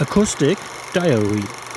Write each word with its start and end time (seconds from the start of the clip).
Acoustic 0.00 0.56
Diary 0.92 1.67